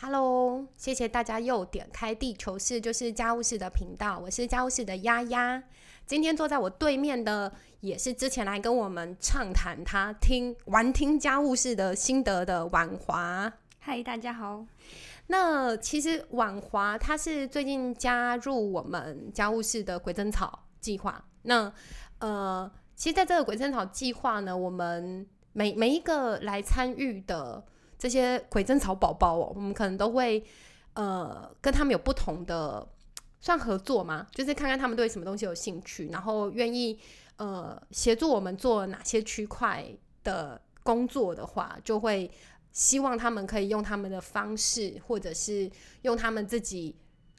[0.00, 4.16] Hello，谢谢大家又点开地球室，就是家务事的频道。
[4.16, 5.60] 我是家务事的丫丫。
[6.06, 13.52] 今天坐在我对面的，也是之前来跟我们畅谈他听玩听家务事的心得的婉华。
[13.80, 14.64] 嗨，大家好。
[15.26, 21.24] 那其实婉华她是最近加入我们家务事的鬼针草计划。
[21.42, 21.72] 那
[22.20, 27.64] 呃，其实在这个鬼针草计划呢，我们每每一个来参与的。
[27.98, 30.44] 这些鬼针草宝宝哦，我们可能都会
[30.94, 32.86] 呃跟他们有不同的
[33.40, 34.26] 算合作吗？
[34.32, 36.98] 就是看看他们对什么东西有兴趣，然后愿意
[37.36, 39.84] 呃协助我们做哪些区块
[40.22, 42.30] 的工作的话，就会
[42.72, 45.70] 希望他们可以用他们的方式，或者是
[46.02, 46.96] 用他们自己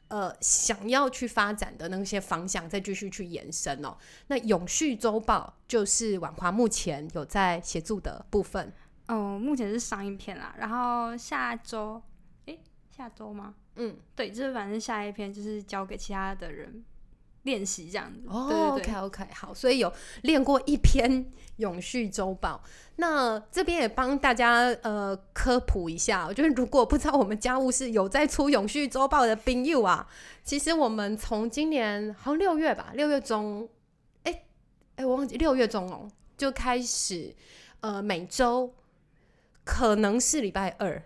[0.08, 3.96] 呃想要去发展的那些方向，再继续去延伸哦。
[4.26, 8.72] 那永续周报就是婉华目前有在协助的部分。
[9.10, 12.00] 哦，目前是上一篇啦，然后下周，
[12.46, 12.56] 哎，
[12.96, 13.54] 下周吗？
[13.74, 16.84] 嗯，对，就是反正下一篇就是交给其他的人
[17.42, 18.22] 练习这样子。
[18.28, 21.26] 哦，OK OK，好，所以有练过一篇
[21.56, 22.62] 永续周报。
[22.96, 30.06] 那这边也帮大家呃科普一下，就是如果不知道我们家务事有在出永续周报的冰友啊，
[30.44, 33.68] 其实我们从今年好像六月吧，六月中，
[34.22, 34.44] 哎
[34.94, 36.06] 哎，我忘记六月中哦，
[36.36, 37.34] 就开始
[37.80, 38.72] 呃每周。
[39.72, 41.00] 可能是礼拜二，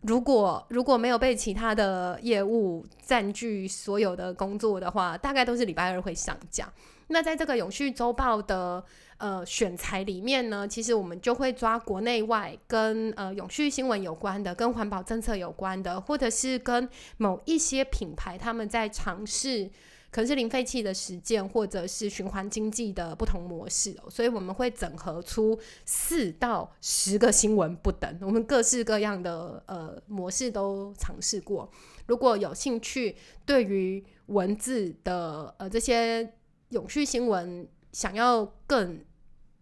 [0.00, 6.68] 如 果如果没有被其他的业务占据所有的工作的话，大概都是礼拜二会上架。
[7.06, 8.82] 那在这个永续周报的
[9.18, 19.70] 呃选材里面呢，其实我们就会抓国内外跟呃永续新闻有关的、跟环保政策有关的，或者是跟某一些品牌他们在尝试。
[20.12, 31.68] 可能是零废弃的实践，或者是循环经济的不同模式哦，所以我们会整合出四到十个新闻不等，我们各式各样的呃模式都尝试过。
[32.06, 36.34] 如果有兴趣，对于文字的呃这些
[36.68, 39.02] 永续新闻想要更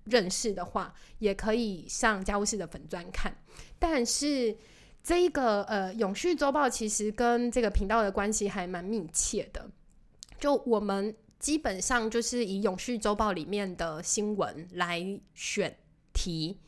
[0.06, 3.36] 认识的话，也可以上家务事的粉专看。
[3.78, 4.56] 但是
[5.00, 9.70] 这一个呃永续周报其实跟这个频道的关系还蛮密切的。
[10.40, 15.78] 就我们基本上就是以永续周报里面的新闻来选
[16.12, 16.58] 题，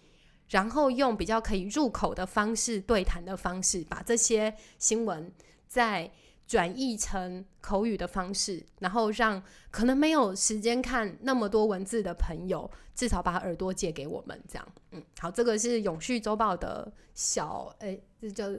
[0.49, 5.33] 然后用比较可以入口的方式对谈的方式，把这些新闻
[5.67, 6.11] 再
[6.47, 14.39] 转译成口语的方式，然后让可能没有时间看那么多文字的朋友，至少把耳朵借给我们。
[14.49, 18.51] 这样，嗯，好，这个是永续周报的小，哎，这叫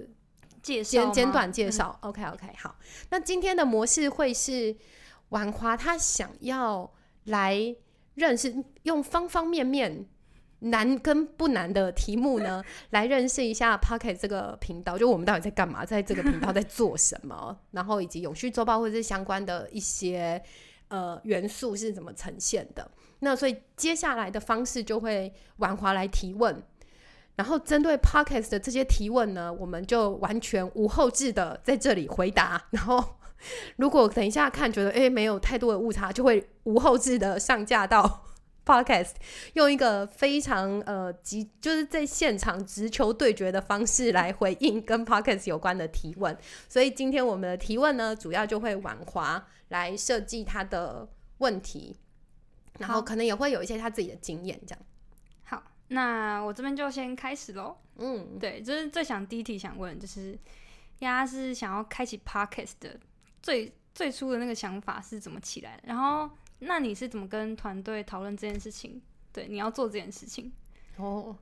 [0.61, 1.97] 介绍，简简短介绍。
[2.01, 2.75] OK，OK，好，
[3.09, 4.75] 那今天的模式会是。
[5.33, 6.93] 婉华他想要
[7.25, 7.75] 来
[8.13, 10.05] 认识，用方方面面
[10.59, 20.39] 难跟不难的题目呢， 来认识一下 Pocket 这个频道，就我们到底在干嘛，在这个频道在做什么， 然后以及永续周报或者是相关的一些
[20.89, 22.87] 呃元素是怎么呈现的。
[23.19, 26.61] 那所以接下来的方式就会婉华来提问，
[27.37, 33.03] 然后针对 Pocket 的这些提问呢，我们就完全无后置的在这里回答，然后。
[33.77, 38.25] 如果等一下看觉得诶没有太多的误差，就会无后置的上架到
[38.65, 39.11] podcast，
[39.53, 46.37] 用一个非常呃急就是在现场直球对决的方式来回应跟 podcast 有关的提问。
[46.69, 51.97] 所以今天我们的提问呢，主要就会婉华来设计他的问题，
[52.79, 54.85] 然后可能也会有一些他自己的经验这样。
[55.43, 57.75] 好，那我这边就先开始喽。
[57.97, 60.39] 嗯，对，就是最想第一题想问，就是
[60.99, 62.97] 丫是想要开启 podcast 的。
[63.43, 65.83] 最最初的那个想法是怎么起来的？
[65.85, 66.27] 然后，
[66.59, 68.99] 那你是怎么跟团队讨论这件事情？
[69.31, 70.51] 对，你要做这件事情。
[70.97, 71.37] 哦，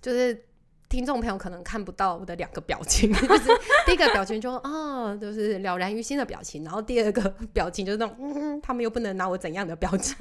[0.00, 0.46] 就是
[0.88, 3.50] 听众朋友可能看不到我的两个表情， 就是
[3.86, 10.16] 第一个表情就啊，就是了然于心的表情，然后第二个 表情就是那种嗯，他们又不能拿我怎样的表情。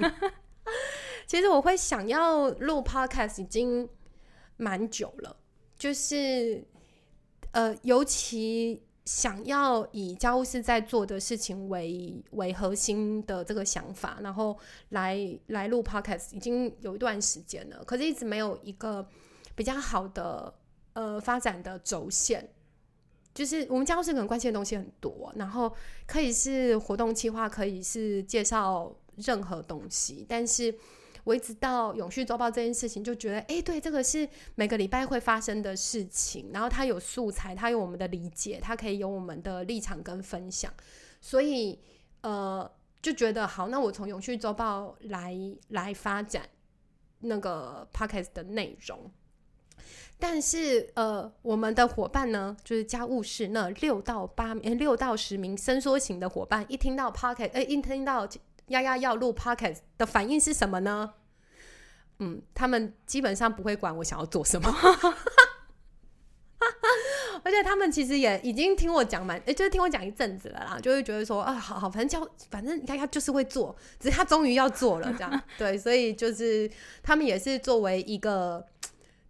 [1.25, 3.89] 其实我会想要录 podcast 已经
[4.57, 5.35] 蛮久了，
[5.77, 6.63] 就是
[7.51, 8.83] 呃，尤其。
[9.05, 14.57] 想要以家务事在做的事情为为核心的这个想法，然后
[14.89, 15.17] 来
[15.47, 19.07] 来录 podcast 已经有一段时间了，可是一直没有一个
[19.55, 20.53] 比较好的
[20.94, 22.50] 呃发展的轴线。
[23.33, 25.73] 就是我们家务事可能关心的东西很多，然后
[26.06, 30.73] 可以是活动计划，可以是介绍任何东西，但是。
[31.23, 40.73] 我一直到永续周报这件事情，就觉得，哎，对，这个是每个礼拜会发生的事情，然后它有素材，它有我们的理解，它可以有我们的立场跟分享，
[41.21, 41.79] 所以，
[42.21, 42.69] 呃，
[43.01, 45.35] 就觉得好，那我从永续周报来
[45.69, 46.47] 来发展
[47.19, 49.09] 那个 podcast 的内容，
[50.19, 58.27] 但是呃，我们的伙伴呢，就是家务事那六到八名、六到十名伸缩型的伙伴，一听到 Pocket，哎，一听到
[58.73, 61.13] 丫丫要录 Pocket 的反应是什么呢？
[62.19, 64.69] 嗯，他们基本上不会管我想要做什么。
[67.45, 76.71] 而且他们其实也已经听我讲蛮，就是听我讲一阵子了啦，就会觉得说啊，好好，反正叫反正你看他就是会做，只是他终于要做了这样， 对，所以就是
[77.01, 78.65] 他们也是作为一个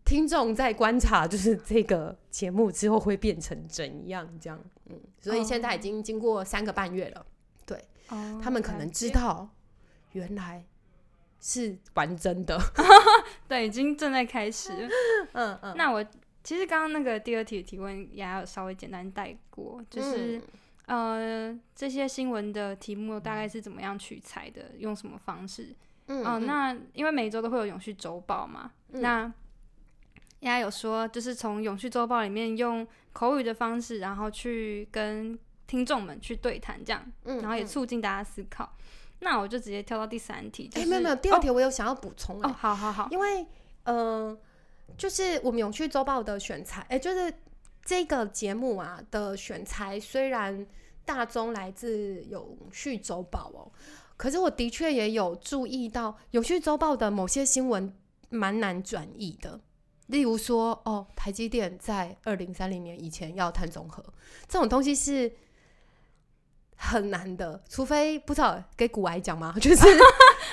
[0.05, 7.25] 听众在观察，就是这个节目之后会变成怎样这样，嗯，所以现在已经经过三个半月了，
[8.13, 9.49] 对，他们可能知道
[10.11, 10.63] 原来
[11.39, 12.59] 是玩真的，
[13.47, 14.71] 对，已经正在开始，
[15.33, 16.05] 嗯嗯，那我。
[16.45, 20.41] 其实刚刚那个第二题的提问也有稍微简单带过，就是
[20.87, 25.73] 呃这些新闻的题目大概是怎么样取材的，用什么方式？
[26.07, 29.33] 嗯，那因为每周都会有永续周报嘛，那大
[30.41, 38.75] 家有说就是从永续周报里面用口语的方式，然后去跟听众们去对谈，这样，然后也促进大家思考。
[39.19, 43.45] 那我就直接跳到第三题，哎，没有没有，第二题我有想要补充哦，好好好，因为
[43.83, 44.37] 嗯。
[44.95, 47.33] 就是我们永续周报的选材，哎，就是
[47.83, 50.67] 这个节目啊的选材，虽然
[51.03, 53.71] 大宗来自永续周报哦，
[54.17, 57.91] 可是我的确也有注意到永续周报的某些新闻
[58.29, 59.59] 蛮难转译的，
[60.07, 64.03] 例如说，哦，台积电在二零三零年以前要碳中和，
[64.47, 65.31] 这种东西是
[66.75, 69.53] 很难的，除非不知道给古癌讲嘛？
[69.61, 69.85] 就是。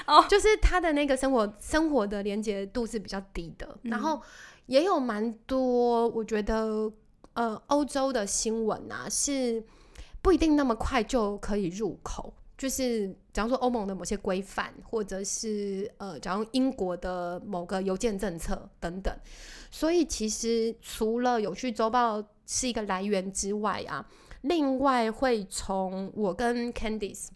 [0.06, 4.20] 哦， 就是他的那个生活生活的连接度是比较低的，然后
[4.66, 6.90] 也有蛮多，我觉得
[7.34, 9.62] 呃，欧洲的新闻啊是
[10.22, 19.14] 不一定那么快就可以入口，就是假如说欧盟的某些规范，或者是呃，假如英国的某个邮件政策等等，
[19.70, 24.04] 所以其实除了有趣周报是一个来源之外啊，
[24.42, 27.28] 另外会从我跟 Candice，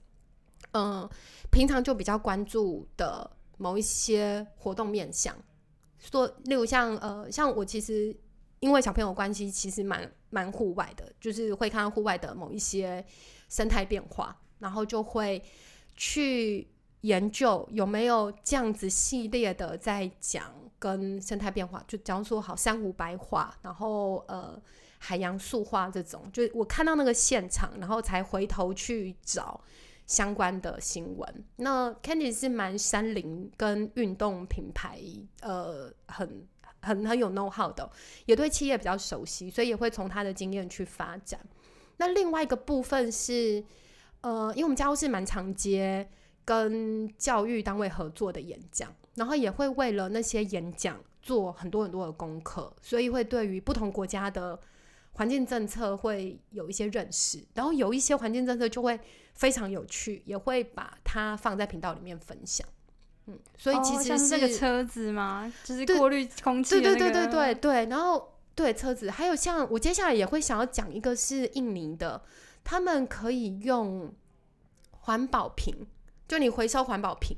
[0.72, 1.08] 嗯。
[1.50, 5.36] 平常就比较关注的某一些活动面向，
[6.00, 8.12] 说例如像呃，像我其实
[8.58, 13.04] 因为小朋友关系，其实蛮蛮户外的，就是会看到户外的某一些
[13.48, 15.40] 生态变化，然后就会
[15.94, 16.66] 去
[17.02, 24.60] 研究有没有这样子系列的在讲跟生态变化，就假如说好珊瑚白化，然后呃
[25.04, 29.60] 海洋塑化这种，就是我看到那个现场，然后才回头去找。
[30.06, 35.00] 相关的新闻，那 Candy 是蛮山林跟运动品牌，
[35.40, 36.46] 呃，很
[36.82, 37.90] 很很有 know how 的，
[38.26, 41.40] 也对企业比较熟悉，所以也会从他的经验去发展。
[41.96, 43.64] 那另外一个部分是，
[44.20, 46.06] 呃，因为我们家务是蛮常接
[46.44, 54.60] 跟教育单位合作的演讲，然后也会为了那些演讲做很多很多的功课，所以会对于不同国家的。
[55.14, 58.98] 环境政策会有一些认识，然后有一些环境政策就会
[59.32, 62.66] 非常有趣，也会把它放在频道里面分享。
[63.26, 65.50] 嗯，所以其实是这个车子吗？
[65.64, 67.86] 就是过滤空气对对对对对对。
[67.86, 72.22] 然后对车子，还有像我接下来也会想要讲一个是印尼的，
[72.62, 74.12] 他们可以用
[74.90, 75.86] 环保瓶，
[76.28, 77.36] 就你回收环保瓶，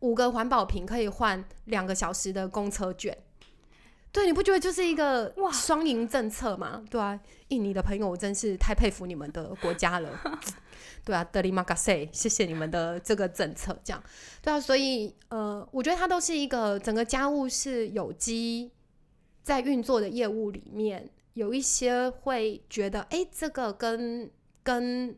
[0.00, 3.16] 五个环保瓶可以换两个小时的公车券。
[4.12, 6.84] 对，你不觉得就是一个双赢政策吗？
[6.90, 7.18] 对啊，
[7.48, 10.20] 印尼的朋友，我真是太佩服你们的国家了。
[11.02, 14.04] 对啊，德里马卡塞，谢谢你们的这个政策，这样
[14.42, 14.60] 对啊。
[14.60, 18.70] 所以呃，我觉得它都是一个整个家务是有机
[19.42, 24.30] 在运作的业务里面，有一些会觉得，哎，这个跟
[24.62, 25.16] 跟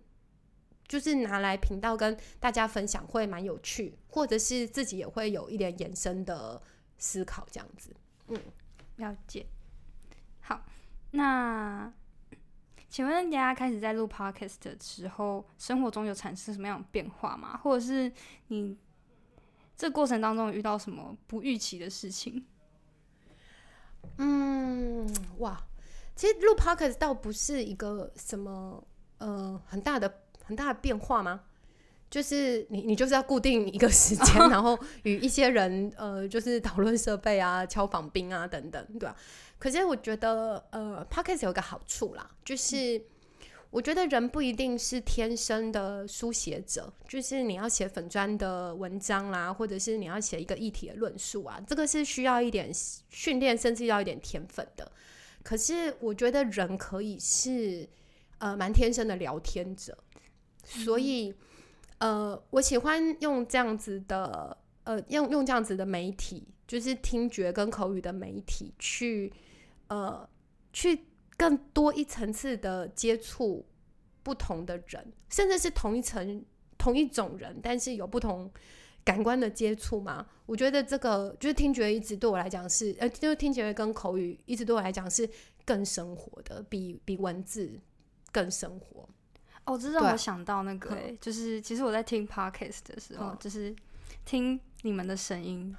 [0.86, 6.62] 就是拿来频道跟大家分享会蛮有趣，或者是自己也会有一点延伸的
[6.96, 7.90] 思考，这样子，
[8.28, 8.40] 嗯。
[8.96, 9.46] 了解，
[10.40, 10.64] 好，
[11.10, 11.92] 那
[12.88, 17.56] 请问大家开始在录 podcast 的时候，生活中有产生什么样的变化吗？
[17.56, 18.12] 或者是
[18.48, 18.78] 你
[19.76, 22.46] 这过程当中遇到什么不预期的事情？
[24.18, 25.60] 嗯，哇，
[26.14, 28.86] 其实录 podcast 倒不是一个什么
[29.18, 31.40] 呃很大的很大的变化吗？
[32.10, 39.16] 就是你，你就是要固定一个时间， 然后与一些人，呃，就是讨论设备啊、敲访兵啊等等，对吧？
[39.58, 43.02] 可是我觉得，呃，podcast 有个好处啦，就是
[43.70, 52.70] 我觉得人不一定是天生的书写者，就是你要写粉砖的文章啦，或者是你要写一个议题的论述啊，这个是需要一点
[53.08, 54.92] 训练，甚至要一点天分的。
[55.42, 57.88] 可是我觉得人可以是
[58.38, 59.98] 呃蛮天生的聊天者，
[60.64, 61.34] 所以。
[62.04, 69.32] 呃，我喜欢用这样子的呃用用这样子的媒体，就是听觉跟口语的媒体去
[69.86, 70.28] 呃
[70.70, 71.06] 去
[71.38, 73.64] 更多一层次的接触
[74.22, 76.44] 不同的人，甚至是同一层
[76.76, 78.52] 同一种人，但是有不同
[79.02, 80.26] 感官的接触嘛？
[80.44, 85.26] 我觉得这个就是听觉一直对我来讲是呃，就是听觉跟口语一直对我来讲是
[85.64, 87.80] 更生活的，比比文字
[88.30, 89.08] 更生活。
[89.64, 93.74] 哦，这让我想到那个，就是其实我在听 podcast 的时候，就是
[94.24, 95.74] 听你们的声音，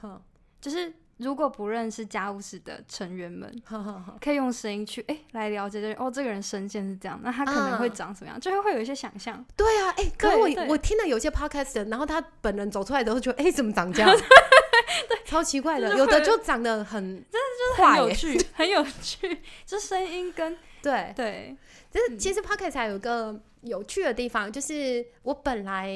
[0.59, 3.49] 就是如果不认识家务室的成员们，
[4.19, 9.45] 可以用声音去哎来了解，哦，这个人声线是这样，那他可能会长什么样，就会会有一些想象。
[9.55, 14.09] 对啊，哎，可是我我听了有些 podcast，然后他本人走出来的时候，觉得哎，怎么长这样？
[15.07, 17.01] 对，超奇怪的，有的就长得很，
[17.31, 21.55] 真的就是很有趣， 很有趣，就声音跟对对，
[21.91, 23.39] 就是其实 podcast 还有个。
[23.65, 25.91] 有趣的地方就是，我本来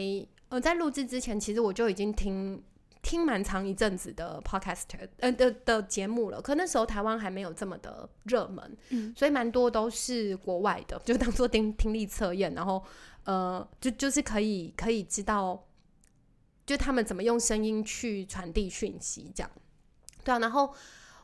[0.50, 2.62] 呃在录制之前，其实我就已经听
[3.02, 4.84] 听蛮长一阵子的 podcast
[5.20, 6.42] 呃的的节目了。
[6.42, 12.84] 可那时候台湾还没有这么的热门，嗯，所以蛮多都是国外的，就当做听听力测验，然后
[13.24, 15.66] 呃就就是可以可以知道，
[16.66, 19.52] 就他们怎么用声音去传递讯息，这样
[20.24, 20.40] 对啊。
[20.40, 20.74] 然后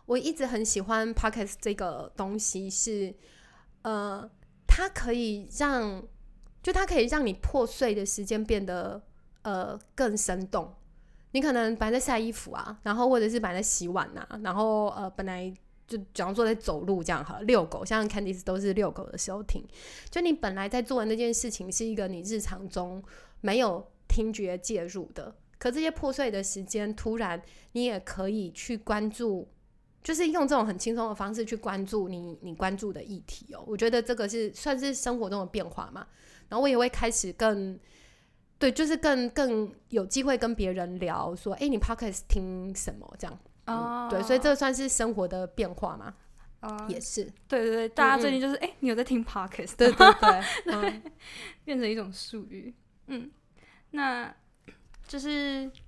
[0.05, 3.13] 我一直很喜欢 podcast 这个东西，是
[3.81, 4.29] 呃
[4.65, 6.01] 它可以让
[6.65, 8.99] 就它可以让你破碎的时间变得
[9.43, 10.73] 呃更生动。
[11.29, 15.53] 你可能本来在晒衣服啊，然后或者是本来在洗碗呐，然后呃本来
[15.85, 19.63] 就假如说在走路这样哈，遛狗，像 Candice 都是遛狗的时候听。
[20.09, 23.03] 就你本来在做的那件事情是一个你日常中
[23.41, 27.39] 没有听觉介入的，可这些破碎的时间，突然
[27.73, 29.47] 你也可以去关注，
[30.03, 33.63] 就是用这种很轻松的方式去关注你你关注的议题哦。
[33.67, 36.07] 我觉得这个是算是生活中的变化嘛。
[36.49, 37.79] 然后我也会开始更，
[38.57, 43.39] 对，就是更更有机会跟别人聊，说，哎，你 podcast 听什么这样？
[43.67, 46.13] 哦，对，所以这算是生活的变化嘛？
[46.61, 49.75] 哦，也是，对对对，大家最近就是，哎，你有在听 podcast？
[49.75, 50.07] 对对
[50.65, 51.01] 对，
[51.65, 52.73] 变成一种术语。
[53.07, 53.29] 嗯，
[53.91, 54.33] 那
[55.07, 55.84] 就是我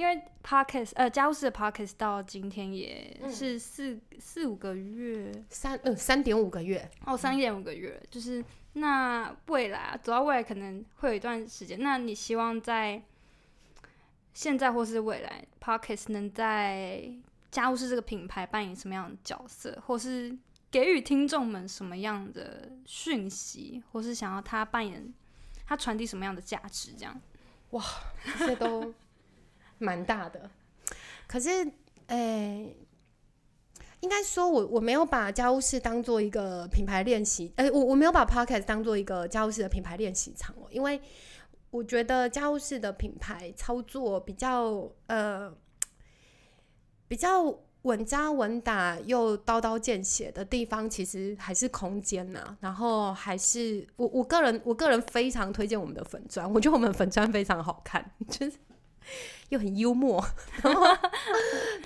[0.00, 8.42] 因为 podcast，呃，家务事的 podcast 到今天也是四四五个月，三呃三点五个月，哦，三点五个月，就是。
[8.74, 11.80] 那未来啊，走到未来可能会有一段时间。
[11.80, 13.02] 那你希望在
[14.32, 17.10] 现在或是未来 parkas 能在
[17.50, 20.38] 家务事这个品牌扮演什么样的角色，或是
[20.70, 25.12] 给予听众们什么样的讯息，或是想要他扮演
[25.66, 26.92] 他传递什么样的价值？
[26.96, 27.20] 这样，
[27.70, 27.84] 哇，
[28.38, 28.94] 这些都
[29.80, 30.48] 蛮大的。
[31.26, 31.70] 可是，
[32.06, 32.68] 哎。
[34.02, 40.98] 应该说，我我没有把家务事当做一个品牌练习，呃，我我没有把 podcast 当做一个家务事的品牌练习场哦，因为
[41.70, 45.54] 我觉得家务事的品牌操作比较呃
[47.08, 52.56] 比较稳扎稳打又刀刀见血的地方，其实还是空间呐。
[52.60, 58.56] 然后还是我我个人我个人非常推荐我们的粉砖，我觉得我们粉砖非常好看，就是
[59.50, 60.20] 又很幽默，
[60.64, 60.82] 然后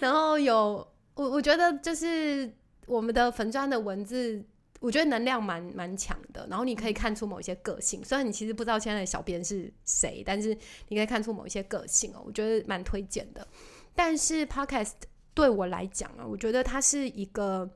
[0.01, 0.87] 然后有。
[1.17, 2.53] 我我觉得就是
[2.87, 4.45] 我们的粉砖的文字，
[4.81, 6.45] 我觉得能量蛮蛮强的。
[6.51, 10.49] 然后你可以看出某一些个性，虽然你其实不知道现在的小编是谁，但是
[10.89, 12.23] 你可以看出某一些个性哦。
[12.27, 13.47] 我觉得蛮推荐的。
[13.95, 14.95] 但是 Podcast
[15.35, 17.71] 对我来讲啊，我觉得它是一个，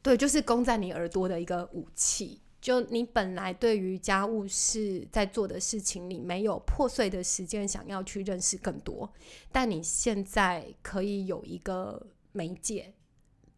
[0.00, 2.40] 对，就是攻在你耳朵的一个武器。
[2.60, 9.08] 就你本来对于家务事在做的事情，你没有破碎的时间想要去认识更多，
[9.52, 12.92] 但你现在可以有一个媒介，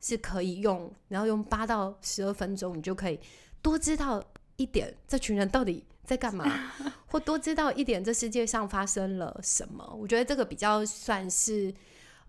[0.03, 3.19] 是可以用，然后用八到十二分钟，你就可以
[3.63, 4.23] 多知道
[4.57, 6.45] 一点这群人到底在干嘛，
[7.09, 9.97] 或多知道一点这世界上发生了什么。
[9.99, 11.75] 我觉得这个比较算是，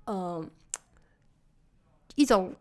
[0.05, 0.49] 嗯，
[2.15, 2.55] 一种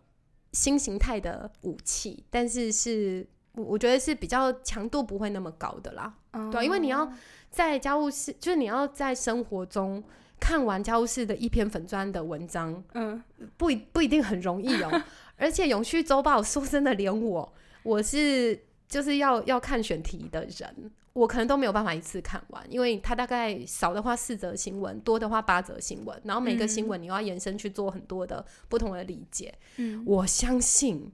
[0.52, 3.24] 新形态的武器，但是是。
[3.60, 6.12] 我我觉得是比较强度不会那么高的啦，
[6.50, 7.10] 对，因为你要
[7.50, 10.02] 在家务事，就是你要在生活中
[10.38, 13.22] 看完家务事的一篇粉砖的文章，嗯，
[13.56, 15.02] 不一不一定很容易哦。
[15.36, 17.52] 而且永续周报，说真的，连我
[17.82, 29.52] 我是就是要要看选题的人，我可能都没有办法一次看完，因为它大概少的话四则新闻，多的话八则新闻，然后每个新闻你要延伸去做很多的不同的理解。
[29.76, 31.10] 嗯，我相信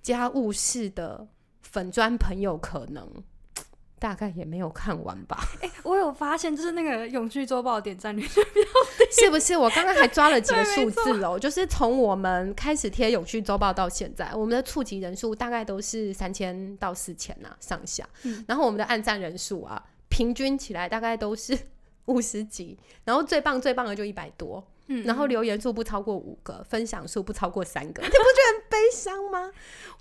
[0.00, 1.26] 家务事的。
[1.70, 3.06] 粉砖朋友可能
[4.00, 5.36] 大概也没有看完吧。
[5.60, 9.56] 哎，我有发现，就是那个永续周报点赞率比较低， 是不是？
[9.56, 18.08] 我刚刚还抓了几个数字哦， 就是从我们开始贴永续周报到现在，我们的触及人数大概都是三千到四千呐上下。
[18.46, 21.58] 然后我们的按赞人数啊，平均起来大概都是
[22.04, 24.64] 五十几，然后最棒最棒的就一百多。
[25.04, 29.52] 然后留言数不超过五个，分享数不超过三个， 你不觉得 很悲伤吗？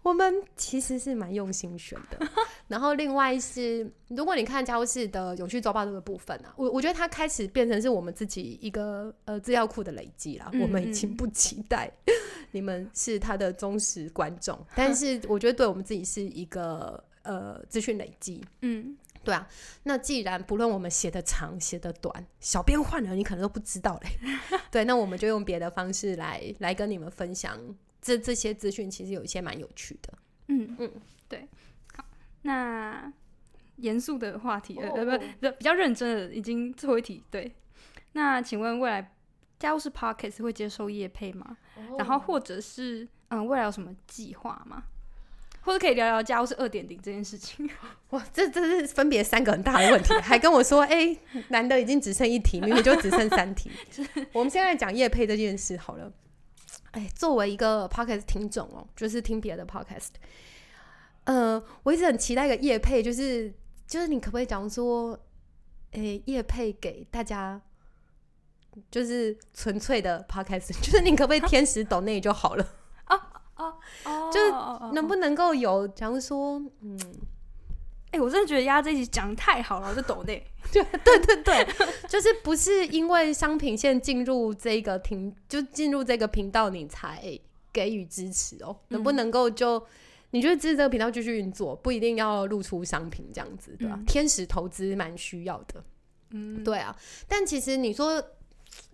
[0.03, 2.25] 我们其实是蛮用心选的。
[2.67, 10.49] 然后另外是，如果你看家务事的永续周报这个部分啊，我我觉得它开始变成是我们自己一个呃资料库的累积了。
[10.61, 11.91] 我们已经不期待
[12.51, 18.41] 你们是他的忠实观众，但 是我觉得对我们自己是一个呃资讯累积。
[18.61, 18.95] 嗯。
[19.27, 19.45] 对啊，
[19.83, 24.09] 那既然不论我们写的长写的短，小编换了你可能都不知道嘞。
[24.71, 27.59] 对，那我们就用别的方式来来跟你们分享
[28.01, 30.13] 这这些资讯，其实有一些蛮有趣的。
[30.47, 30.89] 嗯嗯，
[31.27, 31.45] 对。
[31.93, 32.05] 好，
[32.43, 33.11] 那
[33.75, 37.21] 严肃的话题呃不不比较认真的，已经最后一题。
[37.29, 37.53] 对，
[38.13, 39.13] 那请问未来
[39.59, 41.57] 家务事 Pockets 会接受业配吗？
[41.97, 44.85] 然后或者是嗯未来有什么计划吗？
[45.67, 47.69] 或者可以聊聊家务是二点零这件事情。
[48.11, 51.13] 哇，这这是分别三个很大的问题， 还跟我说，哎，
[51.49, 53.69] 男的已经只剩一题，明明就只剩三题。
[54.31, 56.09] 我们现在讲叶配这件事好了。
[56.91, 60.11] 哎，作为一个 podcast 听众哦，就是听别的 podcast，
[61.25, 63.53] 呃，我一直很期待一个叶配，就是
[63.85, 65.19] 就是你可不可以讲说，
[65.91, 67.59] 哎，叶配给大家，
[68.89, 72.65] 就是纯粹的 podcast，就是你可不可以天使抖内就好了。
[73.57, 74.51] 哦哦，就是
[74.93, 76.99] 能不能够有，假如说，嗯，
[78.11, 81.67] 哎，我真的觉得丫这一集讲的太好了，我就抖内，对对对对，
[82.07, 87.21] 就是不是因为商品线进入这个频，就进入这个频道你才
[87.73, 89.83] 给予支持哦，能不能够就
[90.31, 93.99] 你觉得支持这个频道继续运作，不一定要露出商品这样子，对吧？
[94.07, 95.83] 天使投资蛮需要的，
[96.29, 96.95] 嗯，对啊，
[97.27, 98.23] 但其实你说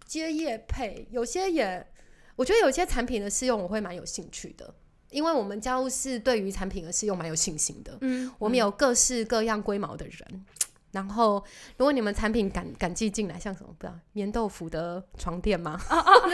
[0.05, 1.85] 接业配，有些也。
[2.35, 4.73] 我觉得有些产品的试用我会蛮有兴趣的，
[5.11, 7.97] 因为我们家务是对于产品的试用蛮有信心的。
[8.01, 10.45] 嗯，我们有各式各样规模的人，
[10.91, 11.43] 然后
[11.77, 15.79] 如果你们产品敢敢寄进来，像什么不知道棉豆腐的床垫吗？
[15.89, 16.29] 哦 哦，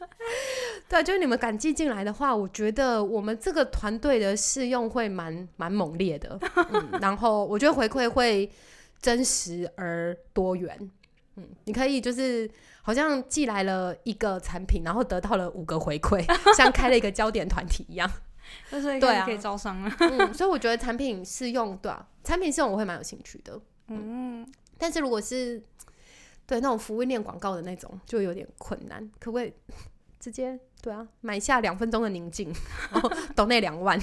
[0.88, 6.36] 对，就是你们敢寄进来的话，我觉得我们这个团队的试用会蛮蛮猛烈的。
[6.72, 8.50] 嗯，然后我觉得回馈会
[9.00, 10.90] 真实而多元。
[11.40, 12.50] 嗯，你可以就是。
[12.82, 16.24] 好像寄来了一个产品，然后得到了五个回馈，
[16.56, 18.10] 像开了一个焦点团体一样。
[18.72, 19.96] 对啊，可以招商了。
[20.00, 23.60] 嗯，所以我觉得产品试用，对啊，产品试用我会蛮有兴趣的。
[23.88, 25.62] 嗯，但是如果是
[26.46, 29.08] 对那种服务链广告的那种，就有点困难。
[29.20, 29.52] 可不可以
[30.18, 32.50] 直接对啊，买下两分钟的宁静，
[32.90, 34.00] 然后 抖那两万。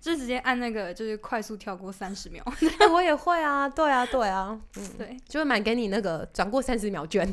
[0.00, 2.44] 就直接按那个，就是快速跳过三十秒。
[2.92, 7.32] 我也会啊，对啊，对啊，嗯，对，就会买给你那个转过三十秒券。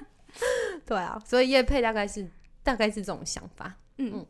[0.84, 2.30] 对啊，所以叶配大概是
[2.62, 3.74] 大概是这种想法。
[3.98, 4.26] 嗯嗯，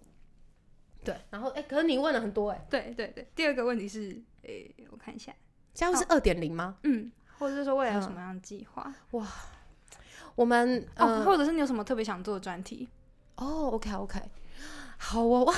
[1.04, 1.14] 对。
[1.30, 2.66] 然后哎，可是你问了很多哎。
[2.70, 5.32] 对对对，第二个问题是，哎，我看一下，
[5.74, 6.76] 现在是二点零吗？
[6.84, 8.94] 嗯，或者是说未来有什么样的计划？
[9.10, 9.26] 哇，
[10.34, 12.88] 我们哦，或者是你有什么特别想做的专题？
[13.36, 14.20] 哦，OK OK，
[14.96, 15.54] 好哦，哇。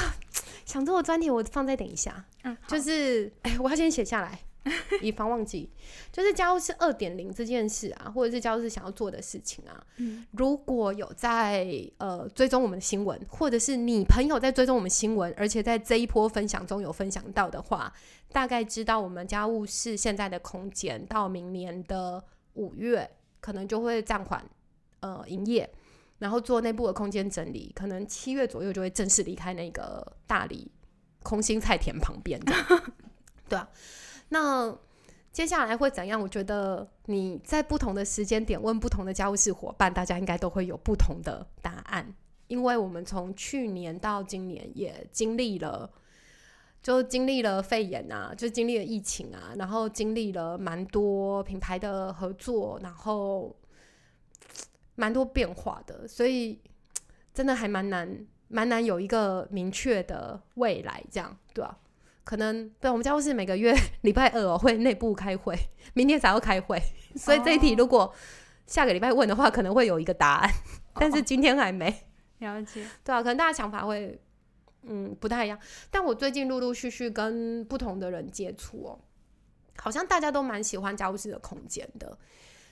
[0.68, 4.38] 想做的专题我放在等一下，嗯，就是哎，我要先写下来，
[5.00, 5.70] 以防忘记。
[6.12, 17.90] 就是家务是二点零这件事啊，或者是家务是想要做的事情啊，嗯，如果有在呃追踪我们的新闻，或者是你朋友在追踪我们新闻，而且在这一波分享中有分享到的话，
[18.30, 22.22] 大概知道我们家务是现在的空间到明年的
[22.54, 24.44] 五月可能就会暂缓
[25.00, 25.66] 呃营业。
[26.18, 30.70] 然后做内部的空间整理，可能七月左右就会正式离开那个大理
[31.22, 32.52] 空心菜田旁边的，
[33.48, 33.68] 对啊。
[34.30, 34.76] 那
[35.32, 36.20] 接下来会怎样？
[36.20, 42.12] 我觉得你在不同的时间点问不同的家务事伙伴，大家应该都会有不同的答案。
[42.48, 45.88] 因为我们从去年到今年也经历了，
[46.82, 53.54] 就经历了肺炎啊，就经历了疫情啊，然后经历了蛮多品牌的合作，然后。
[54.98, 56.60] 蛮多变化的，所以
[57.32, 61.78] 真的还蛮难，蛮难有一个明确的未来，这样对吧？
[62.24, 65.56] 可能对我们家务室每个月 礼拜二会内部开会，
[65.94, 66.82] 明天才要开会，
[67.14, 68.12] 所以这一题如果
[68.66, 70.50] 下个礼拜问的话，可能会有一个答案，
[70.94, 71.86] 但是今天还没
[72.38, 72.84] 了解。
[73.04, 74.20] 对啊，可能大家想法会
[74.82, 75.56] 嗯不太一样，
[75.92, 78.98] 但我最近陆陆续续跟不同的人接触哦，
[79.76, 82.18] 好像大家都蛮喜欢家务室的空间的，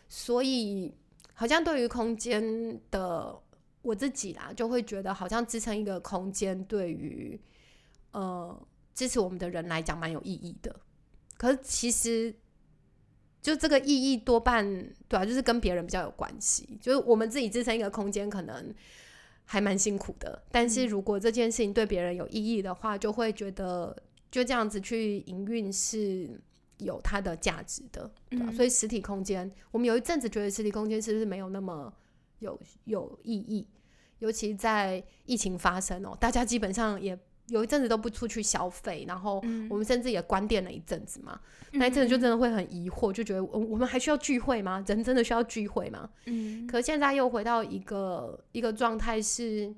[0.09, 0.93] 所以。
[1.39, 3.39] 好像对于空间的
[3.83, 7.39] 我自己啦，就会觉得好像支撑一个空间，对于
[8.13, 8.59] 呃
[8.95, 10.75] 支持我们的人来讲蛮有意义的。
[11.37, 12.35] 可是其实
[13.43, 14.65] 就这个意义多半
[15.07, 16.79] 对啊，就是跟别人比较有关系。
[16.81, 18.75] 就是我们自己支撑一个空间，可能
[19.45, 20.43] 还蛮辛苦的。
[20.51, 23.95] 但是如果这件事情对别人有意义的话，就会觉得
[24.31, 26.41] 就这样子去营运是
[26.79, 28.53] 有它的价值的，对吧？
[28.53, 31.93] 所以实体空间，我们有一阵子觉得实体空间是不是没有那么
[32.41, 33.67] 有有意义？
[34.19, 39.37] 尤其在疫情发生哦，大家基本上也有一阵子都不出去消费，然后
[39.71, 41.41] 我们甚至也关店了一阵子嘛。
[41.73, 44.85] 那一阵子就真的会很疑惑，就觉得我我们还需要聚会吗？
[44.87, 46.09] 人真的需要聚会吗？
[46.27, 46.67] 嗯。
[46.67, 49.75] 可现在又回到一个一个状态是。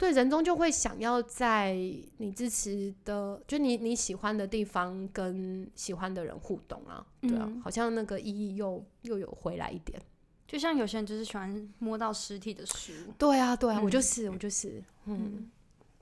[0.00, 1.74] 对，人中就会想要在
[2.16, 10.00] 你支持的，就你你喜欢的地方跟喜欢的人互动啊，对啊，好像那个意义又又有回来一点。
[10.48, 15.50] 就像有些人就是喜欢摸到实体的书，对啊，对啊，我就是我就是，嗯，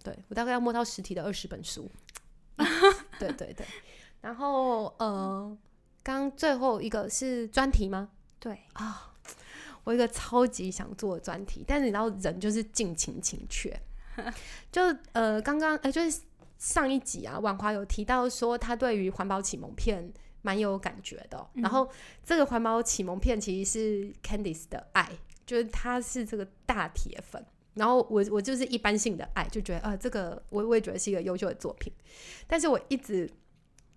[0.04, 1.90] 对我大概要摸到实体的二十本书，
[3.18, 3.66] 对对对。
[4.20, 5.58] 然后呃，
[6.04, 8.10] 刚最后一个是专题吗？
[8.38, 9.12] 对啊，
[9.82, 13.76] 我一个超级想做的专题，但是你知道人就是尽情情却。
[14.72, 16.20] 就呃，刚刚哎，就是
[16.58, 21.48] 上一集啊，婉华有提到说，他对于环保启蒙片蛮有感觉的。
[21.54, 21.88] 然后
[22.24, 25.08] 这个环保启蒙片其实是 Candice 的爱，
[25.46, 27.44] 就是他是这个大铁粉。
[27.74, 31.92] 然后我我就是一般性的爱，就觉得啊，这个我我也觉得是一个优秀的作品。
[32.46, 33.30] 但是我一直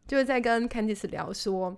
[0.08, 1.76] 就是在跟 Candice 聊说，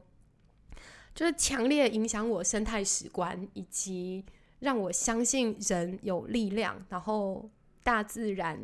[1.15, 4.25] 就是强烈影响我生态史观，以及
[4.59, 7.49] 让我相信人有力量，然后。
[7.83, 8.59] 大自然，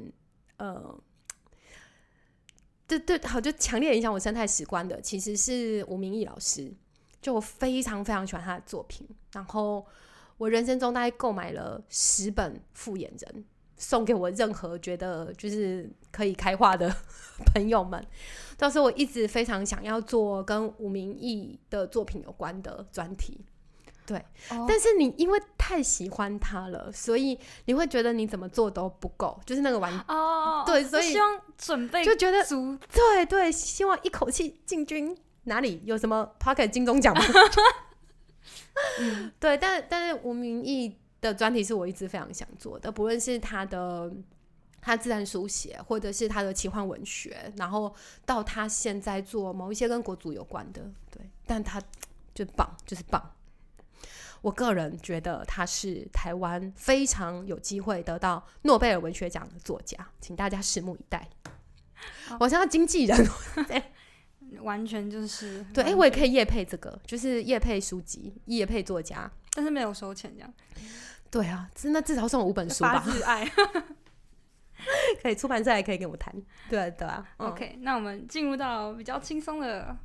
[0.58, 0.99] 呃，
[2.88, 6.73] 对对，好，就强烈影响我生态史观的，其实是吴明义老师。
[7.21, 9.86] 就我非常非常喜欢他的作品，然后
[10.38, 13.43] 我人生中大概购买了十本《复眼人》，
[13.75, 16.89] 送给我任何觉得就是可以开化的
[17.53, 18.01] 朋友们。
[18.58, 23.45] 到时候我一直非常想要做跟吴明义的作品有关的专题。
[24.10, 24.26] 对，
[24.67, 35.15] 但是你因为太喜欢他了，所以你会觉得你怎么做都不够，就是那个玩哦，对，所以希望准备就觉得足，对对，希望一口气进军。
[35.43, 35.82] 哪里？
[35.86, 37.22] 有什么 Pocket 金钟奖吗？
[39.00, 44.12] 嗯， 对，但但是吴明义的专题是我一直非常想做的，不论是他的
[44.82, 47.93] 他自然书写，或者是他的奇幻文学，然后
[48.26, 51.82] 到他现在做某一些跟国足有关的，对，但他
[52.34, 53.32] 就棒，就是棒。
[54.41, 61.28] 我个人觉得他是台湾非常有机会得到诺贝尔文学奖的作家，请大家拭目以待。
[62.39, 63.28] 我像经纪人，
[64.63, 70.54] 完全就是 对，哎，我也可以夜配这个，就是夜配书籍、夜配作家，但是没有收钱这样。
[71.30, 73.04] 对啊，真的至少送我五本书吧。
[73.25, 73.45] 爱，
[75.21, 76.34] 可以出版社还可以跟我谈。
[76.69, 77.28] 对对啊。
[77.38, 79.95] OK，那我们进入到比较轻松的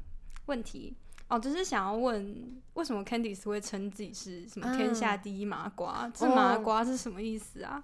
[0.46, 0.96] 问题。
[1.34, 6.08] 哦，就是想要问，为什么 Candice 会称自己是什么天下第一麻瓜？
[6.14, 7.82] 这麻瓜是什么意思啊？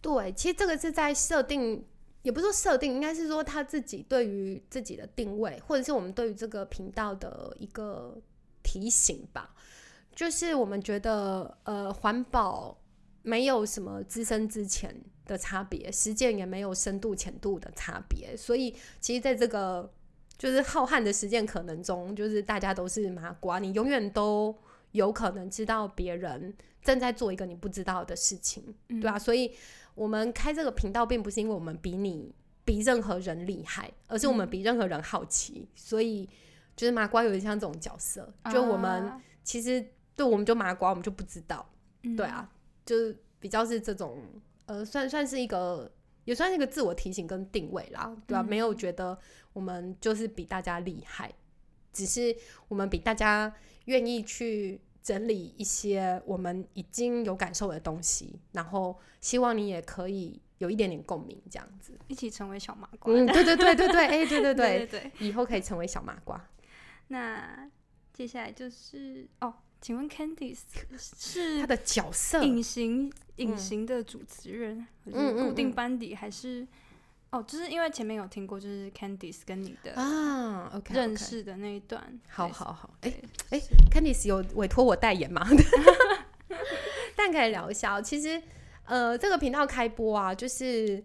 [0.00, 1.84] 对，其实这个是在设定，
[2.22, 8.16] 也不是说设定，应该是说他自己对于自己的定位，或者是我们对于这个频道的一个
[8.62, 9.54] 提醒吧。
[10.14, 12.78] 就是我们觉得，呃，环保
[13.22, 19.92] 没有什么资深之前的差别，实践也没有深度浅度的差别，所以其实在这个。
[20.36, 24.54] 就是浩瀚的实践可能中，就是大家都是麻瓜，你永远都
[24.92, 29.18] 有可能知道别人正在做一个你不知道的事情，对啊？
[29.18, 29.52] 所以，
[29.94, 35.68] 我们开这个频道，并不是因为我们比你比任何人厉害，而是我们比任何人好奇。
[35.74, 36.28] 所以，
[36.74, 39.12] 就是麻瓜有点像这种角色，就我们
[39.44, 39.84] 其实
[40.16, 41.64] 对我们就麻瓜，我们就不知道，
[42.16, 42.50] 对啊，
[42.84, 44.20] 就是比较是这种，
[44.66, 45.90] 呃，算算是一个。
[46.24, 48.42] 也算是一个自我提醒跟定位啦，对吧？
[48.42, 49.18] 没有觉得
[49.52, 51.32] 我们就是比大家厉害，
[51.92, 52.36] 只是
[52.68, 53.52] 我们比大家
[53.86, 63.12] 愿意去整理一些我们已经有感受的东西，然后希望你也可以有一点点共鸣，这样子一起成为小麻瓜。
[63.12, 66.42] 嗯，对对对对对，哎，对 对对对，以后可以成为小麻瓜。
[67.08, 67.70] 那
[68.12, 69.54] 接下来就是哦。
[69.80, 70.60] 请问 Candice
[70.96, 76.66] 是他的角色隐形隐形的主持人，嗯固定班底还是
[77.30, 77.42] 哦？
[77.42, 82.20] 就是因为前面有听过，就是 Candice 跟你的啊，OK 认识的那一段。
[82.28, 83.12] 好好好，哎
[83.50, 85.46] 哎，Candice 有委托我代言吗？
[87.16, 88.00] 但可以聊一下。
[88.00, 88.42] 其实
[88.84, 91.04] 呃，这个频道开播啊，就是。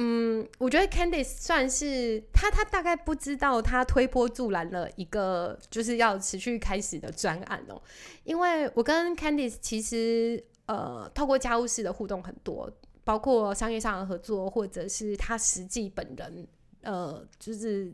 [0.00, 7.82] 嗯，我觉得 Candice 算是他，他大概不知道他推波助澜了一个就是要持续开始的专案哦。
[8.22, 16.46] 因为我跟 Candice 其实呃，透过家务事的互动很多，包括商业上的合作，或者是他实际本人
[16.82, 17.92] 呃，就是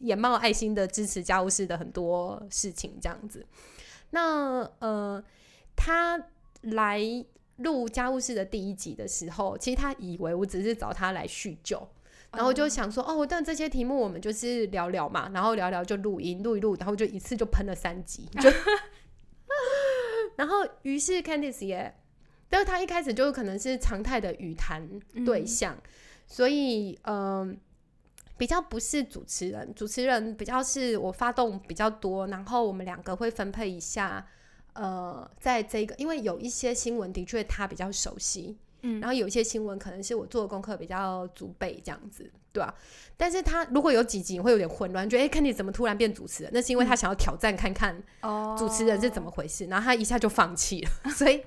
[0.00, 3.46] 眼冒爱心的支持家务事的很多事情这样子。
[4.10, 5.24] 那呃，
[5.74, 6.22] 他
[6.60, 7.24] 来。
[7.58, 11.84] 录家务事的第一集的时候，其实他以为我只是找他来叙旧，
[12.30, 18.48] 然后就想说，哦，但这些题目我们就是聊聊嘛，然后聊聊就录音录一录，然后就一次就喷了三集，就，
[20.38, 21.92] 然后于是 Candice 也，
[22.48, 24.88] 但是他一开始就可能是常态的语谈
[25.24, 25.76] 对象，
[26.26, 27.58] 所以嗯。
[28.38, 34.24] 比较不是主持人，主持人比较是我发动比较多，然后我们两个会分配一下，
[34.74, 42.72] 呃，在这个，因为有一些新闻的确他比较熟悉，嗯，然后有一些新闻可能是我做的功课比较足备这样子，对吧？
[43.16, 51.42] 但是他如果有几集会有点混乱，觉得哎，看你怎么突然变主持人，那是因为他想要挑战看看哦主持人是怎么回事，然后他一下就放弃了， 所以。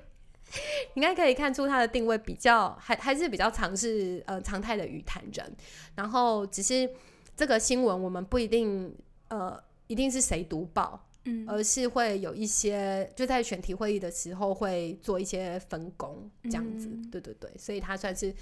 [0.96, 5.56] 应该可以看出他的定位比较还还是比较尝试呃常态的语坛人，
[5.96, 6.90] 然后只是
[7.36, 8.96] 这个新闻我们不一定
[9.30, 18.34] 呃一定是谁读报，嗯，而是会有一些就在选题会议的时候会做一些分工这样子，对对对，所以他算是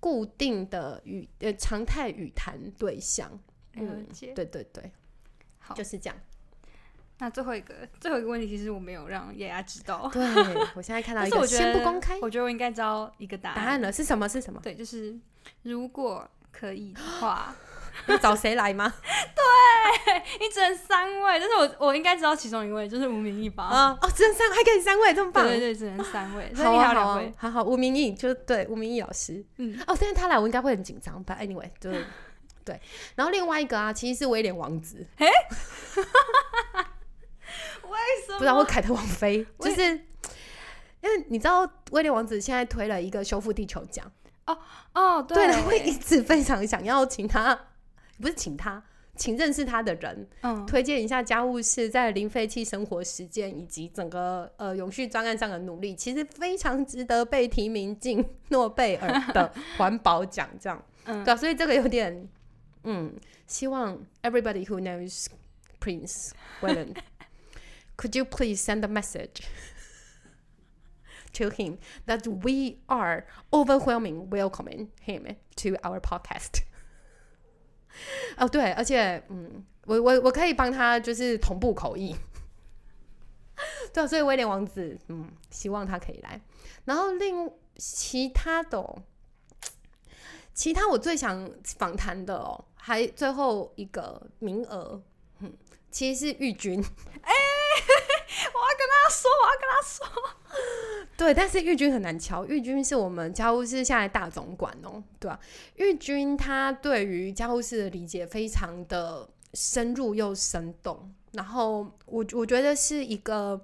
[0.00, 3.38] 固定的语呃常态语坛对象，
[3.74, 4.90] 嗯，对对对，
[5.58, 6.16] 好就是这样。
[7.18, 10.10] 那最后一个，最后一个问题，其实我没有让丫丫知道。
[10.12, 10.22] 对，
[10.74, 12.18] 我现在看到一个， 先不公开。
[12.20, 13.56] 我觉得我应该知道一个答案。
[13.56, 14.28] 答案了是什么？
[14.28, 14.60] 是什么？
[14.62, 15.16] 对，就是
[15.62, 17.54] 如果可以的话，
[18.08, 18.92] 要找谁来吗？
[19.02, 23.64] 对，你只能三位，但是我我应该知道其中一位，就是吴明义吧？
[23.64, 25.44] 啊，哦，只能三，还可以三位，这么棒？
[25.46, 26.52] 对对，只能三位。
[26.56, 29.44] 好啊，好啊，好好，吴明义就对，吴明义老师。
[29.58, 32.04] 嗯，哦，但是他来，我应该会很紧张吧？Anyway，对
[32.64, 32.80] 对。
[33.14, 35.06] 然后另外一个啊，其实是威廉王子。
[38.26, 38.38] 什么？
[38.38, 39.46] 不知道会凯特王妃？
[39.60, 44.10] 就是因为你知道威廉王子现在推了一个修复地球奖。
[44.46, 44.58] 哦
[44.94, 47.56] 哦，对，他会一直非常想要请他，
[48.20, 48.82] 不是请他，
[49.14, 62.28] 请认识他的人，嗯，推荐一下家务事在零废弃生活实践以及整个呃永续专案上的努力，其实非常值得被提名进诺贝尔的环保奖，这样，嗯，对，所以这个有点，
[62.82, 63.14] 嗯，
[63.46, 65.26] 希望 everybody who knows
[65.80, 66.92] Prince William。
[67.96, 69.42] Could you please send a message
[71.34, 76.62] to him that we are overwhelming welcoming him to our podcast？
[78.36, 82.16] 哦，对，而且，嗯，我我我可以帮他就是同步口译，
[83.92, 86.40] 对，所以威廉王子，嗯，希望他可以来。
[86.86, 89.02] 然后另其他的，
[90.54, 95.00] 其他我最想访谈的哦，还最后一个名额，
[95.40, 95.52] 嗯，
[95.90, 96.82] 其实是玉军，
[97.22, 97.32] 哎。
[98.52, 100.06] 我要跟他说，我要跟他说。
[101.16, 102.44] 对，但是玉军很难敲。
[102.46, 105.38] 玉军是我们家务事现在大总管哦，对吧？
[105.76, 113.60] 玉军他对于家务事的理解非常的深入又生动，然后我我觉得是一个，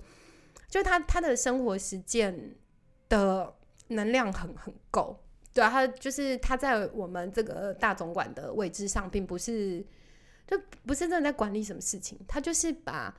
[0.68, 2.54] 就他他的生活实践
[3.08, 3.52] 的
[3.88, 5.18] 能量很很够。
[5.52, 9.84] 对啊，他就是他在我们这个大总管的位置上，并不是
[10.46, 13.14] 就不是真的在管理什么事情，他就是把。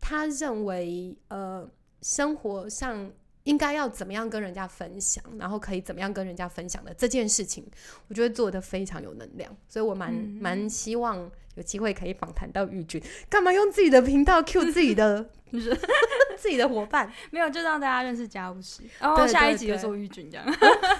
[0.00, 1.68] 他认为，呃，
[2.02, 3.10] 生活上
[3.44, 7.64] 应该要怎么样跟人家分享，然后可以怎么样跟人家分享的这件事情，
[8.08, 13.02] 我觉得做的非常有能量，所以我蛮蛮希望有机会可以访谈到玉君。
[13.28, 15.28] 干嘛用自己的频道 Q 自己的
[16.36, 17.12] 自己的伙伴？
[17.30, 18.82] 没有，就让大家认识家务事。
[19.00, 20.46] 然后下一集就做玉君这样，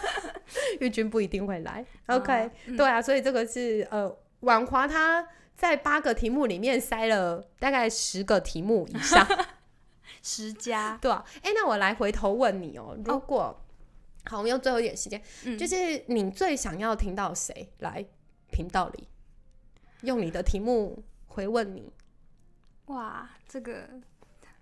[0.81, 1.85] 玉君不一定会来。
[2.07, 5.27] OK，对啊，所以这个是呃，婉华他。
[5.61, 9.27] 在八个题目里面塞了大概十个题目以上，
[10.23, 11.23] 十加 对啊。
[11.43, 13.63] 哎，那我来回头问你哦，如果
[14.25, 15.23] 好，我们用最后一点时间，
[15.59, 18.03] 就是你最想要听到谁来
[18.51, 19.07] 频道里
[20.01, 21.93] 用你的题目回问你？
[22.87, 23.87] 哇，这个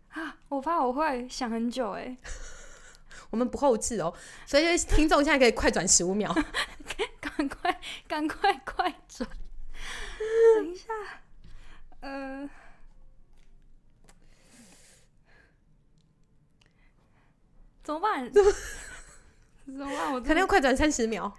[0.09, 2.17] 啊，我怕我会想很久哎。
[3.31, 4.13] 我们不后置哦，
[4.47, 6.35] 所以听众现在可以快转十五秒，
[7.21, 9.31] 赶快赶快快转。
[10.57, 10.93] 等一下，
[12.01, 12.51] 呃，
[17.89, 18.29] 怎么办？
[18.31, 18.45] 怎
[19.73, 20.13] 么办？
[20.13, 21.33] 我可能要快转三十秒。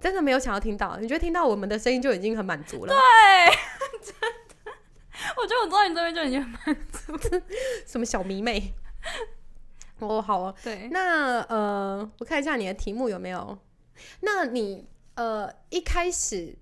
[0.00, 2.92] 真的没有想要听到，你觉得听到我们的声音就已经很满足了？
[2.92, 3.54] 对，
[4.02, 4.72] 真的，
[5.36, 7.16] 我觉得我坐在你这边就已经很满足。
[7.86, 8.74] 什么小迷妹？
[10.00, 10.52] 哦，好哦。
[10.64, 13.56] 对，那呃，我看一下你的题目有没有？
[14.22, 16.58] 那你呃一开始。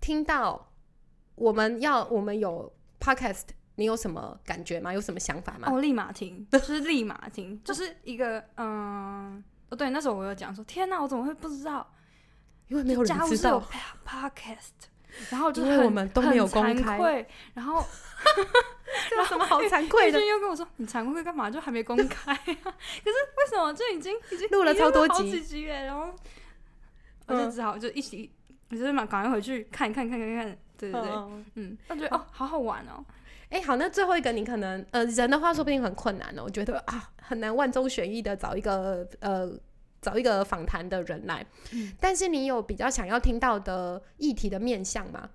[0.00, 0.70] 听到
[1.34, 3.42] 我们要我们有 podcast，
[3.78, 4.92] 你有什么感觉吗？
[4.92, 5.68] 有什么想法吗？
[5.70, 11.88] 哦，立马听，就是立马听，就是一个嗯，哦对，那时候我有讲说，天哪，我怎么会不知道？
[12.66, 13.62] 因为没有人知道
[14.04, 14.90] podcast，
[15.30, 17.76] 然后就是我们都没有公开，然后
[19.16, 20.20] 有什么好惭愧的？
[20.20, 21.48] 又跟我说你惭愧干嘛？
[21.48, 22.36] 就还没公开啊？
[22.44, 26.12] 可是为什么就已经已经录了超多集，集然后
[27.26, 28.32] 我就只好就一起。
[28.70, 31.10] 我就是嘛，赶快回去看一看，看看看，对对对，
[31.54, 33.02] 嗯，我觉得哦，好好玩哦。
[33.50, 39.50] 哎，好，那最后一个你可能呃人的话说不定很困难哦，我觉得啊很难万中选一的找一个呃
[40.02, 41.46] 找一个访谈的人来，
[41.98, 45.30] 但是你有比较想要听到的议题的面向吗？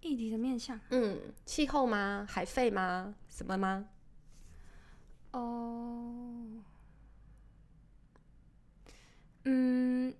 [0.00, 2.24] 议题的面向，嗯，气候吗？
[2.30, 3.14] 海废吗？
[3.28, 3.86] 什么吗？
[5.32, 6.62] 哦，
[9.44, 10.14] 嗯。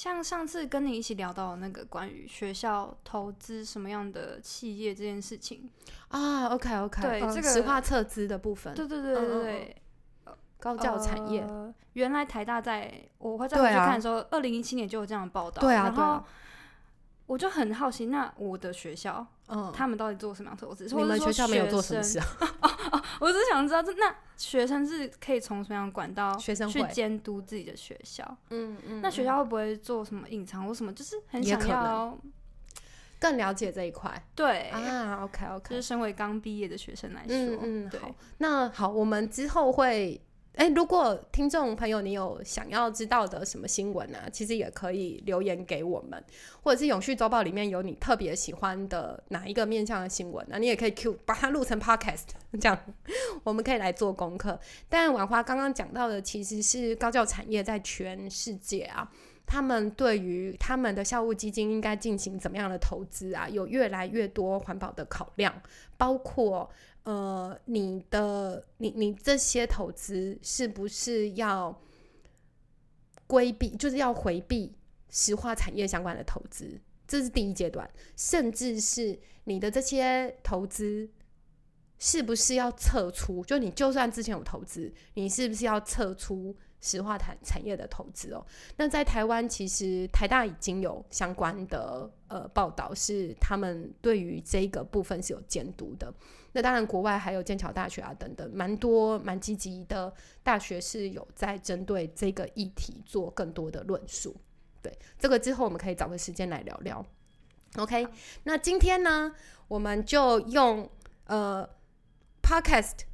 [0.00, 5.68] 像上次跟你一起聊到那个关于学校投资什么样的企业这件事情
[6.08, 9.76] 啊，OK OK，对这个实话撤资的部分，对对对对对，
[10.58, 11.46] 高教产业，
[11.92, 16.24] 原来台大在我会再回去看的时候，二零一七年就有这样的报道，对啊，然后
[17.30, 19.24] 我就很好奇，那我的学校。
[19.46, 20.84] 嗯，他们到底做什么样投资？
[20.84, 22.26] 你们学校没有做什么事啊？
[22.60, 28.24] 哦哦，我只想知道，那学生是可以从什么样管道学生去监督自己的学校？
[28.50, 30.92] 嗯嗯，那学校会不会做什么隐藏或什么？
[30.92, 32.18] 就是很想要
[33.20, 34.12] 更了解这一块。
[34.34, 40.20] 对啊，OK OK，就是身为刚毕业的学生来说，嗯嗯，好，那好，我们之后会。
[40.56, 44.18] 哎，如果听众朋友你有想要知道的什么新闻呢？
[44.30, 46.22] 其实也可以留言给我们，
[46.62, 52.24] 或者是永续周报里面有你特别喜欢的哪一个面向的新闻，那你也可以 Q 把它录成 Podcast，
[52.60, 52.78] 这样
[53.44, 54.58] 我们可以来做功课。
[54.88, 59.10] 但婉花刚刚讲到的其实是高教产业在全世界啊，
[59.46, 65.62] 他们对于他们的校务基金应该进行怎么样的投资啊，有越来越多环保的考量，
[65.96, 66.68] 包括。
[67.04, 71.80] 呃，你的你你这些投资是不是要
[73.26, 74.74] 规避，就是要回避
[75.08, 76.80] 石化产业相关的投资？
[77.08, 81.10] 这是第一阶段，甚至是你的这些投资
[81.98, 83.44] 是不是要撤出？
[83.44, 86.54] 就你就算之前有投资，你是不是要撤出？
[86.80, 88.44] 石化产产业的投资哦，
[88.76, 96.12] 那在台湾其实台大已经有相关的呃报道，是他们对于这个部分是有监督的。
[96.52, 100.12] 那当然，国外还有剑桥大学啊等等，蛮多蛮积极的
[100.42, 104.34] 大学是有在针对这个议题做更多的论述。
[104.82, 107.04] 对，这个之后我们可以找个时间来聊聊。
[107.76, 108.08] OK，
[108.44, 109.32] 那今天呢，
[109.68, 110.90] 我们就用
[111.26, 111.68] 呃
[112.42, 113.09] Podcast。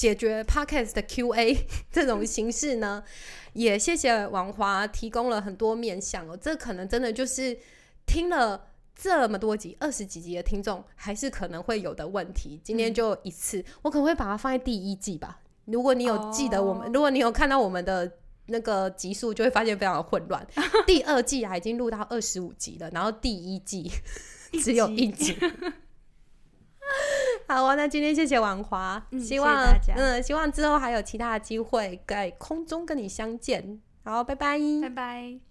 [0.00, 3.04] 解决 podcast 的 Q&A 这种形式呢，
[3.52, 6.34] 也谢谢王华提供了很多面向哦。
[6.34, 7.58] 这可能真的就是
[8.06, 12.58] 听了这么多集、二十几集的听众，还是可能会有的问题。
[12.64, 15.40] 今天就一次，我可能会把它放在第一季吧。
[15.66, 18.10] 如果你有记得我们，如果你有看到我们的
[18.46, 20.46] 那个集数，就会发现非常的混乱。
[20.86, 23.90] 第二季啊，已经录到二十五集了，然后第一季
[24.64, 25.36] 只有一集。
[27.50, 33.80] 好啊，那今天谢谢王华，希望嗯，希望之后还有其他的机会在空中跟你相见。
[34.04, 35.49] 好，拜拜，拜拜。